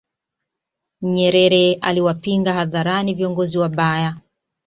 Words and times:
nyerere 1.01 1.73
aliwapinga 1.81 2.53
hadharani 2.53 3.13
viongozi 3.13 3.57
wabaya 3.59 4.17